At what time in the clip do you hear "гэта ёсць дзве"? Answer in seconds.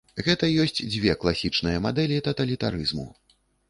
0.27-1.15